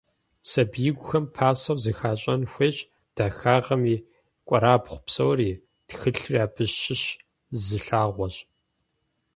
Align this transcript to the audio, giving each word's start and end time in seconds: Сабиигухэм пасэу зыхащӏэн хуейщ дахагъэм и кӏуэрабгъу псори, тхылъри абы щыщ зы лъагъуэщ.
Сабиигухэм 0.49 1.25
пасэу 1.35 1.77
зыхащӏэн 1.83 2.41
хуейщ 2.51 2.77
дахагъэм 3.15 3.81
и 3.93 3.95
кӏуэрабгъу 4.47 4.99
псори, 5.05 5.51
тхылъри 5.87 6.37
абы 6.45 6.63
щыщ 6.79 7.03
зы 7.63 7.77
лъагъуэщ. 7.85 8.35